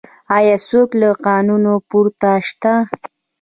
[0.37, 2.73] آیا څوک له قانون پورته شته؟